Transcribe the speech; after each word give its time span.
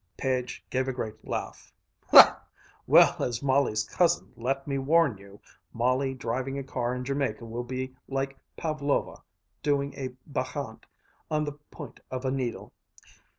Page 0.17 0.65
gave 0.71 0.87
a 0.87 0.91
great 0.93 1.27
laugh. 1.27 1.71
"Well, 2.87 3.15
as 3.21 3.43
Molly's 3.43 3.83
cousin, 3.83 4.33
let 4.35 4.67
me 4.67 4.79
warn 4.79 5.19
you! 5.19 5.39
Molly 5.73 6.15
driving 6.15 6.57
a 6.57 6.63
car 6.63 6.95
in 6.95 7.05
Jamaica 7.05 7.45
will 7.45 7.63
be 7.63 7.95
like 8.07 8.35
Pavlova 8.57 9.21
doing 9.61 9.93
a 9.93 10.07
bacchante 10.25 10.87
on 11.29 11.43
the 11.43 11.51
point 11.69 11.99
of 12.09 12.25
a 12.25 12.31
needle! 12.31 12.73